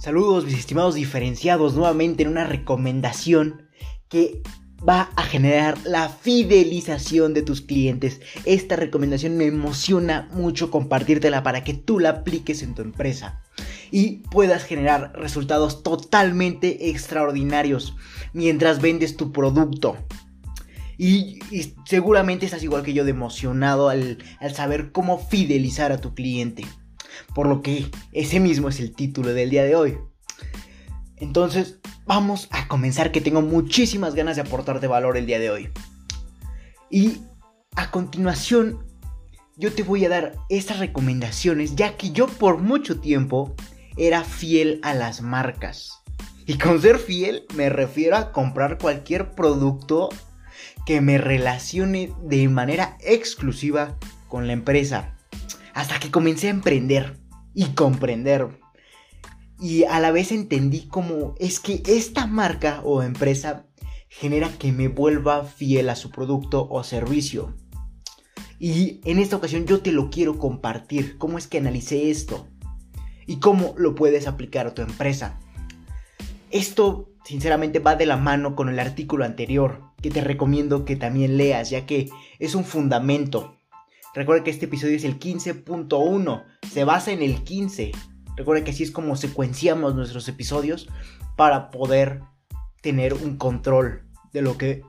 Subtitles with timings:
[0.00, 3.68] Saludos mis estimados diferenciados nuevamente en una recomendación
[4.08, 4.40] que
[4.88, 8.22] va a generar la fidelización de tus clientes.
[8.46, 13.42] Esta recomendación me emociona mucho compartírtela para que tú la apliques en tu empresa
[13.90, 17.94] y puedas generar resultados totalmente extraordinarios
[18.32, 19.98] mientras vendes tu producto.
[20.96, 21.40] Y,
[21.84, 26.64] seguramente estás igual que yo de emocionado al, al saber cómo fidelizar a tu cliente
[27.34, 29.98] por lo que ese mismo es el título del día de hoy.
[31.16, 35.70] Entonces, vamos a comenzar que tengo muchísimas ganas de aportarte valor el día de hoy.
[36.90, 37.18] Y
[37.76, 38.84] a continuación,
[39.56, 43.54] yo te voy a dar estas recomendaciones, ya que yo por mucho tiempo
[43.96, 46.00] era fiel a las marcas.
[46.46, 50.08] Y con ser fiel me refiero a comprar cualquier producto
[50.86, 53.96] que me relacione de manera exclusiva
[54.28, 55.14] con la empresa.
[55.80, 57.16] Hasta que comencé a emprender
[57.54, 58.60] y comprender.
[59.58, 63.64] Y a la vez entendí cómo es que esta marca o empresa
[64.06, 67.56] genera que me vuelva fiel a su producto o servicio.
[68.58, 72.46] Y en esta ocasión yo te lo quiero compartir, cómo es que analicé esto
[73.26, 75.40] y cómo lo puedes aplicar a tu empresa.
[76.50, 81.38] Esto sinceramente va de la mano con el artículo anterior, que te recomiendo que también
[81.38, 83.59] leas, ya que es un fundamento
[84.12, 87.92] Recuerda que este episodio es el 15.1, se basa en el 15.
[88.36, 90.88] Recuerda que así es como secuenciamos nuestros episodios
[91.36, 92.20] para poder
[92.82, 94.82] tener un control de lo que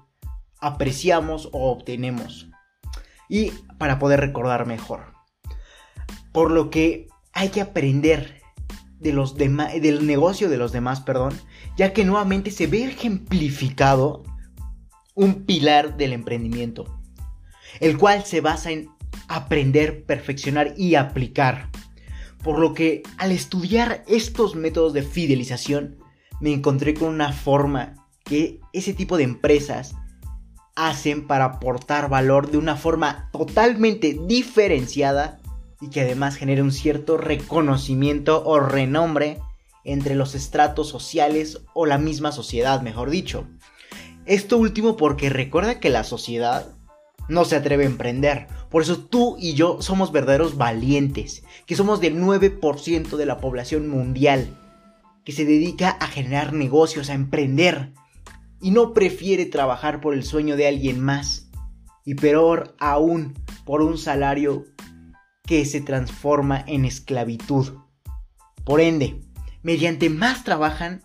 [0.59, 2.49] apreciamos o obtenemos
[3.29, 5.13] y para poder recordar mejor.
[6.31, 8.41] Por lo que hay que aprender
[8.99, 11.39] de los del negocio de los demás, perdón,
[11.77, 14.23] ya que nuevamente se ve ejemplificado
[15.13, 17.01] un pilar del emprendimiento,
[17.79, 18.89] el cual se basa en
[19.35, 21.69] aprender, perfeccionar y aplicar.
[22.43, 25.97] Por lo que al estudiar estos métodos de fidelización,
[26.39, 29.95] me encontré con una forma que ese tipo de empresas
[30.75, 35.39] hacen para aportar valor de una forma totalmente diferenciada
[35.79, 39.39] y que además genere un cierto reconocimiento o renombre
[39.83, 43.47] entre los estratos sociales o la misma sociedad, mejor dicho.
[44.25, 46.67] Esto último porque recuerda que la sociedad
[47.31, 48.47] no se atreve a emprender.
[48.69, 53.87] Por eso tú y yo somos verdaderos valientes, que somos del 9% de la población
[53.87, 54.49] mundial,
[55.23, 57.93] que se dedica a generar negocios, a emprender,
[58.61, 61.49] y no prefiere trabajar por el sueño de alguien más,
[62.05, 63.33] y peor aún,
[63.65, 64.65] por un salario
[65.45, 67.77] que se transforma en esclavitud.
[68.65, 69.21] Por ende,
[69.63, 71.01] mediante más trabajan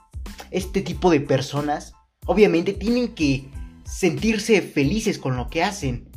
[0.51, 1.95] este tipo de personas,
[2.27, 3.49] obviamente tienen que
[3.85, 6.11] sentirse felices con lo que hacen.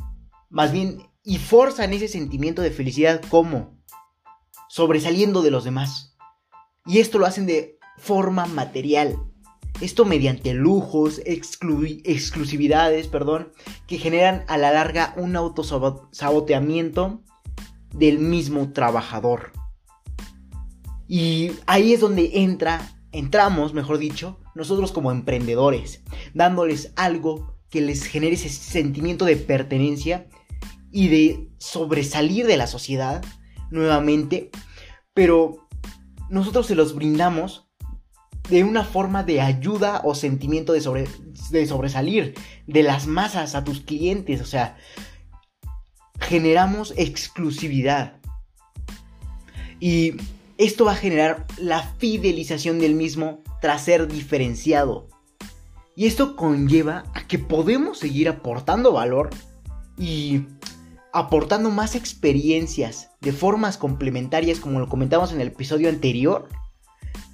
[0.50, 3.78] Más bien, y forzan ese sentimiento de felicidad como
[4.68, 6.16] sobresaliendo de los demás.
[6.86, 9.16] Y esto lo hacen de forma material.
[9.80, 13.52] Esto mediante lujos, exclusividades, perdón,
[13.86, 17.22] que generan a la larga un autosaboteamiento
[17.94, 19.52] del mismo trabajador.
[21.06, 26.02] Y ahí es donde entra, entramos, mejor dicho, nosotros como emprendedores,
[26.34, 30.26] dándoles algo que les genere ese sentimiento de pertenencia
[30.92, 33.24] y de sobresalir de la sociedad
[33.70, 34.50] nuevamente,
[35.14, 35.68] pero
[36.28, 37.68] nosotros se los brindamos
[38.48, 41.08] de una forma de ayuda o sentimiento de, sobre,
[41.50, 42.34] de sobresalir
[42.66, 44.76] de las masas a tus clientes, o sea,
[46.18, 48.20] generamos exclusividad.
[49.78, 50.14] Y
[50.58, 55.08] esto va a generar la fidelización del mismo tras ser diferenciado.
[55.96, 59.30] Y esto conlleva a que podemos seguir aportando valor
[59.98, 60.42] y
[61.12, 66.48] aportando más experiencias de formas complementarias como lo comentamos en el episodio anterior.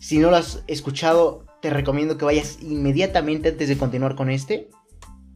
[0.00, 4.71] Si no lo has escuchado, te recomiendo que vayas inmediatamente antes de continuar con este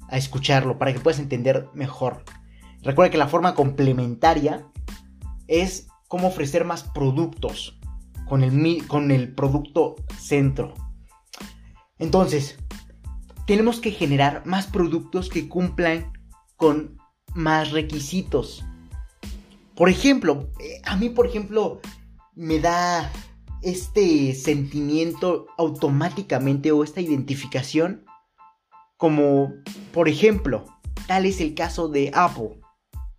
[0.08, 2.24] a escucharlo para que puedas entender mejor.
[2.82, 4.66] Recuerda que la forma complementaria
[5.46, 7.78] es cómo ofrecer más productos
[8.26, 10.74] con el, con el producto centro.
[11.98, 12.58] Entonces,
[13.46, 16.12] tenemos que generar más productos que cumplan
[16.56, 16.99] con
[17.34, 18.64] más requisitos.
[19.74, 21.80] Por ejemplo, eh, a mí, por ejemplo,
[22.34, 23.10] me da
[23.62, 28.04] este sentimiento automáticamente o esta identificación
[28.96, 29.52] como,
[29.92, 30.66] por ejemplo,
[31.06, 32.60] tal es el caso de Apple,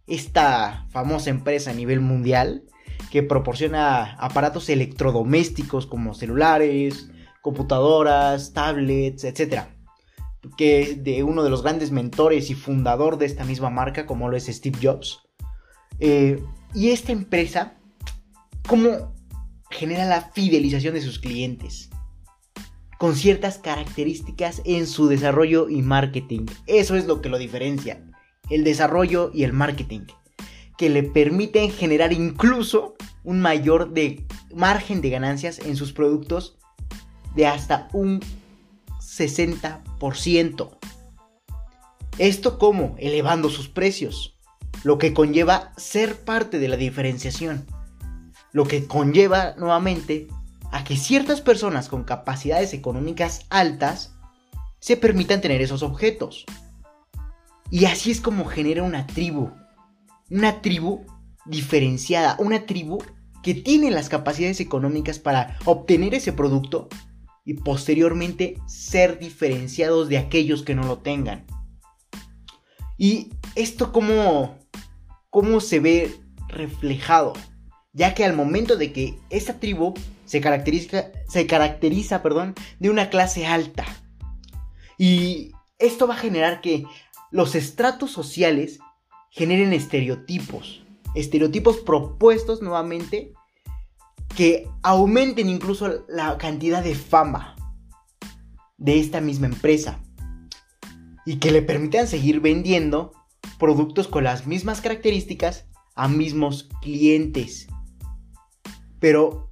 [0.07, 2.63] esta famosa empresa a nivel mundial
[3.11, 7.09] que proporciona aparatos electrodomésticos como celulares,
[7.41, 9.65] computadoras, tablets, etc
[10.57, 14.37] que de uno de los grandes mentores y fundador de esta misma marca, como lo
[14.37, 15.21] es Steve Jobs.
[15.99, 16.41] Eh,
[16.73, 17.77] y esta empresa,
[18.67, 19.13] ¿cómo
[19.69, 21.89] genera la fidelización de sus clientes
[23.01, 26.45] con ciertas características en su desarrollo y marketing.
[26.67, 28.05] Eso es lo que lo diferencia,
[28.51, 30.01] el desarrollo y el marketing,
[30.77, 34.23] que le permiten generar incluso un mayor de
[34.53, 36.59] margen de ganancias en sus productos
[37.33, 38.19] de hasta un
[39.11, 40.77] 60%.
[42.17, 44.37] Esto como elevando sus precios,
[44.83, 47.65] lo que conlleva ser parte de la diferenciación,
[48.51, 50.27] lo que conlleva nuevamente
[50.71, 54.15] a que ciertas personas con capacidades económicas altas
[54.79, 56.45] se permitan tener esos objetos.
[57.69, 59.51] Y así es como genera una tribu,
[60.29, 61.05] una tribu
[61.45, 63.03] diferenciada, una tribu
[63.43, 66.87] que tiene las capacidades económicas para obtener ese producto
[67.43, 71.45] y posteriormente ser diferenciados de aquellos que no lo tengan.
[72.97, 74.59] Y esto cómo,
[75.29, 76.15] cómo se ve
[76.47, 77.33] reflejado,
[77.93, 79.93] ya que al momento de que esta tribu
[80.25, 83.85] se caracteriza, se caracteriza perdón, de una clase alta.
[84.97, 86.85] Y esto va a generar que
[87.31, 88.79] los estratos sociales
[89.31, 90.83] generen estereotipos.
[91.15, 93.33] Estereotipos propuestos nuevamente
[94.41, 97.55] que aumenten incluso la cantidad de fama
[98.79, 99.99] de esta misma empresa
[101.27, 103.11] y que le permitan seguir vendiendo
[103.59, 107.67] productos con las mismas características a mismos clientes.
[108.99, 109.51] Pero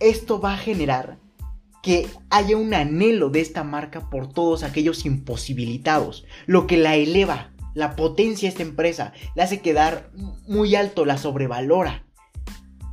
[0.00, 1.18] esto va a generar
[1.82, 7.54] que haya un anhelo de esta marca por todos aquellos imposibilitados, lo que la eleva,
[7.72, 10.12] la potencia esta empresa, la hace quedar
[10.46, 12.04] muy alto, la sobrevalora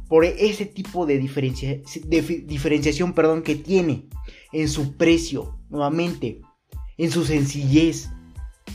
[0.07, 4.07] por ese tipo de, diferenciación perdón, que tiene
[4.51, 6.41] en su precio, nuevamente,
[6.97, 8.09] en su sencillez,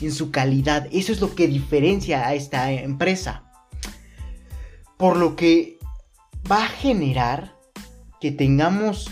[0.01, 0.87] en su calidad.
[0.91, 3.45] Eso es lo que diferencia a esta empresa.
[4.97, 5.79] Por lo que
[6.49, 7.55] va a generar
[8.19, 9.09] que tengamos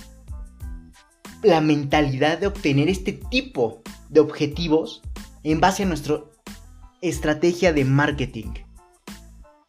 [1.42, 5.02] la mentalidad de obtener este tipo de objetivos
[5.44, 6.22] en base a nuestra
[7.02, 8.54] estrategia de marketing.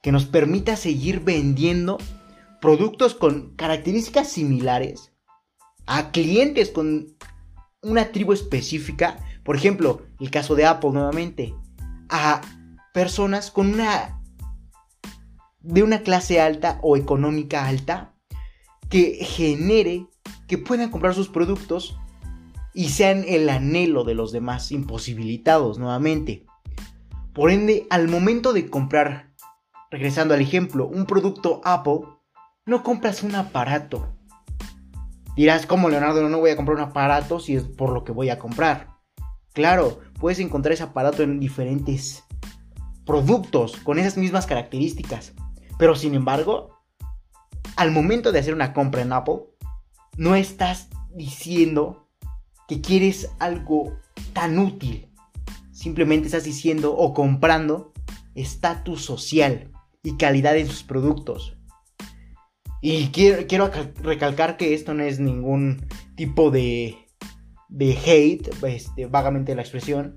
[0.02, 1.98] Que nos permita seguir vendiendo
[2.60, 5.12] productos con características similares
[5.86, 7.08] a clientes con
[7.82, 9.18] una tribu específica.
[9.44, 11.54] Por ejemplo, el caso de Apple nuevamente.
[12.08, 12.40] A
[12.92, 14.20] personas con una
[15.60, 18.14] de una clase alta o económica alta
[18.88, 20.06] que genere
[20.48, 21.96] que puedan comprar sus productos
[22.74, 26.46] y sean el anhelo de los demás imposibilitados nuevamente.
[27.34, 29.32] Por ende, al momento de comprar,
[29.90, 32.00] regresando al ejemplo, un producto Apple,
[32.66, 34.14] no compras un aparato.
[35.36, 38.30] Dirás, ¿cómo Leonardo no voy a comprar un aparato si es por lo que voy
[38.30, 38.88] a comprar?
[39.52, 42.24] Claro, puedes encontrar ese aparato en diferentes
[43.04, 45.32] productos con esas mismas características.
[45.78, 46.78] Pero sin embargo,
[47.76, 49.40] al momento de hacer una compra en Apple,
[50.16, 52.06] no estás diciendo
[52.68, 53.96] que quieres algo
[54.32, 55.08] tan útil.
[55.72, 57.92] Simplemente estás diciendo o comprando
[58.34, 59.72] estatus social
[60.02, 61.56] y calidad en sus productos.
[62.80, 63.70] Y quiero, quiero,
[64.02, 65.86] recalcar que esto no es ningún
[66.16, 66.96] tipo de,
[67.68, 70.16] de hate, este, vagamente la expresión,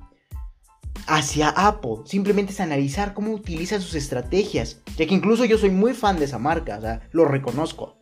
[1.07, 2.04] hacia Apple.
[2.06, 4.81] Simplemente es analizar cómo utiliza sus estrategias.
[4.97, 7.97] Ya que incluso yo soy muy fan de esa marca, o sea, lo reconozco.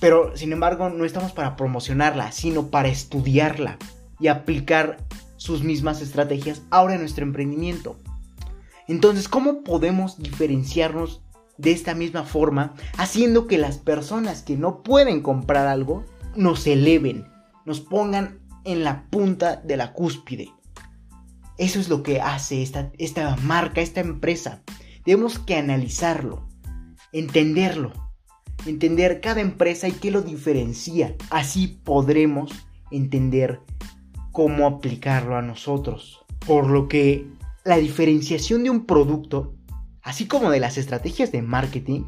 [0.00, 3.78] Pero, sin embargo, no estamos para promocionarla, sino para estudiarla
[4.20, 4.98] y aplicar
[5.36, 7.98] sus mismas estrategias ahora en nuestro emprendimiento.
[8.86, 11.23] Entonces, ¿cómo podemos diferenciarnos
[11.58, 17.26] de esta misma forma, haciendo que las personas que no pueden comprar algo nos eleven,
[17.64, 20.50] nos pongan en la punta de la cúspide?
[21.58, 24.62] Eso es lo que hace esta, esta marca, esta empresa.
[25.04, 26.48] Tenemos que analizarlo,
[27.12, 27.92] entenderlo,
[28.66, 31.14] entender cada empresa y qué lo diferencia.
[31.30, 32.50] Así podremos
[32.90, 33.60] entender
[34.32, 36.24] cómo aplicarlo a nosotros.
[36.46, 37.26] Por lo que
[37.64, 39.53] la diferenciación de un producto,
[40.04, 42.04] así como de las estrategias de marketing,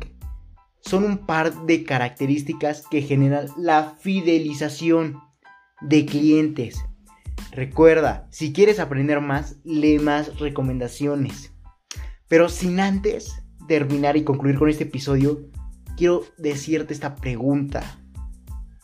[0.80, 5.20] son un par de características que generan la fidelización
[5.80, 6.80] de clientes
[7.56, 11.52] Recuerda, si quieres aprender más, lee más recomendaciones.
[12.28, 15.48] Pero sin antes terminar y concluir con este episodio,
[15.96, 17.82] quiero decirte esta pregunta.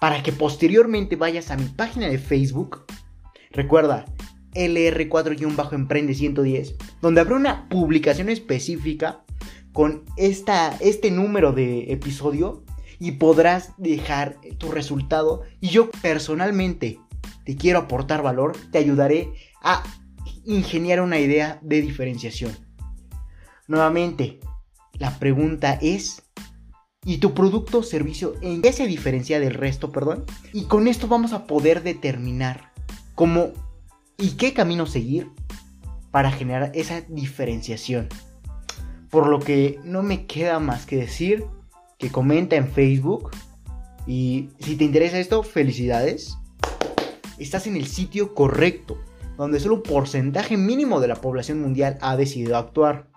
[0.01, 2.87] Para que posteriormente vayas a mi página de Facebook,
[3.51, 4.07] recuerda,
[4.55, 9.25] LR4-Emprende 110, donde habrá una publicación específica
[9.73, 12.65] con esta, este número de episodio
[12.99, 15.43] y podrás dejar tu resultado.
[15.61, 16.99] Y yo personalmente
[17.45, 19.33] te quiero aportar valor, te ayudaré
[19.63, 19.83] a
[20.45, 22.53] ingeniar una idea de diferenciación.
[23.67, 24.39] Nuevamente,
[24.99, 26.23] la pregunta es,
[27.05, 30.25] y tu producto o servicio en qué se diferencia del resto, perdón.
[30.53, 32.73] Y con esto vamos a poder determinar
[33.15, 33.53] cómo
[34.19, 35.31] y qué camino seguir
[36.11, 38.09] para generar esa diferenciación.
[39.11, 41.45] Por lo que no me queda más que decir
[41.99, 43.31] que comenta en Facebook.
[44.07, 46.37] Y si te interesa esto, felicidades.
[47.39, 48.99] Estás en el sitio correcto,
[49.37, 53.09] donde solo un porcentaje mínimo de la población mundial ha decidido actuar.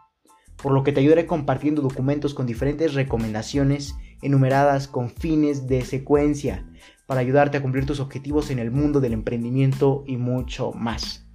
[0.55, 6.65] Por lo que te ayudaré compartiendo documentos con diferentes recomendaciones enumeradas con fines de secuencia
[7.05, 11.25] para ayudarte a cumplir tus objetivos en el mundo del emprendimiento y mucho más.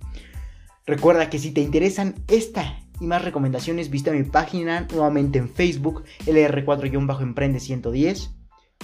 [0.87, 6.05] Recuerda que si te interesan esta y más recomendaciones, visita mi página nuevamente en Facebook,
[6.27, 8.31] LR4-Emprende110,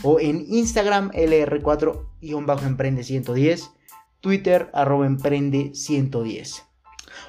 [0.03, 3.71] o en Instagram, LR4-Emprende110,
[4.21, 6.63] Twitter, arroba Emprende110.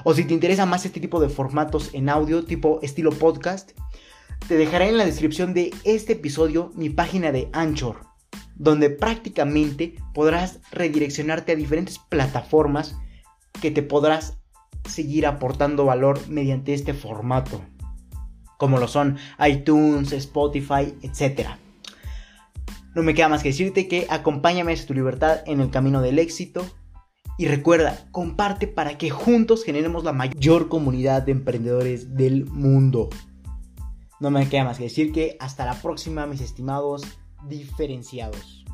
[0.04, 3.72] O si te interesa más este tipo de formatos en audio, tipo estilo podcast,
[4.48, 8.07] te dejaré en la descripción de este episodio mi página de Anchor,
[8.58, 12.96] donde prácticamente podrás redireccionarte a diferentes plataformas
[13.62, 14.38] que te podrás
[14.86, 17.62] seguir aportando valor mediante este formato,
[18.58, 21.50] como lo son iTunes, Spotify, etc.
[22.96, 26.20] No me queda más que decirte que acompáñame a tu libertad en el camino del
[26.20, 26.66] éxito
[27.38, 33.10] y recuerda, comparte para que juntos generemos la mayor comunidad de emprendedores del mundo.
[34.20, 37.04] No me queda más que decir que hasta la próxima, mis estimados
[37.44, 38.67] diferenciados.